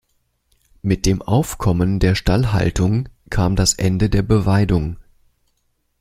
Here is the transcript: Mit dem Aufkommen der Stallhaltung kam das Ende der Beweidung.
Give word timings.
Mit 0.81 1.05
dem 1.05 1.21
Aufkommen 1.21 1.99
der 1.99 2.15
Stallhaltung 2.15 3.07
kam 3.29 3.55
das 3.55 3.75
Ende 3.75 4.09
der 4.09 4.23
Beweidung. 4.23 4.97